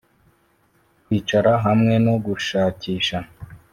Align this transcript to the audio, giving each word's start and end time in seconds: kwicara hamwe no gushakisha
kwicara 1.05 1.51
hamwe 1.65 1.93
no 2.05 2.15
gushakisha 2.25 3.17